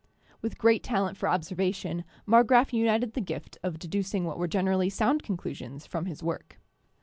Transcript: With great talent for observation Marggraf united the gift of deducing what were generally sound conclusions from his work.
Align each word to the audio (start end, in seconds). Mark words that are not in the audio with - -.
With 0.41 0.57
great 0.57 0.81
talent 0.81 1.15
for 1.15 1.29
observation 1.29 2.05
Marggraf 2.25 2.73
united 2.73 3.13
the 3.13 3.21
gift 3.21 3.59
of 3.61 3.77
deducing 3.77 4.25
what 4.25 4.39
were 4.39 4.47
generally 4.47 4.89
sound 4.89 5.21
conclusions 5.21 5.85
from 5.85 6.07
his 6.07 6.23
work. 6.23 6.57